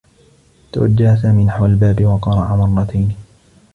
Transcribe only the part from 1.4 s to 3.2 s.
نحو الباب و قرع مرّتين.